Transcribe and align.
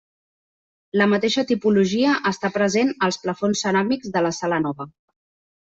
La 1.01 1.05
mateixa 1.11 1.43
tipologia 1.51 2.15
està 2.31 2.51
present 2.57 2.95
als 3.09 3.21
plafons 3.27 3.63
ceràmics 3.67 4.15
de 4.17 4.25
la 4.29 4.37
Sala 4.39 4.61
Nova. 4.69 4.91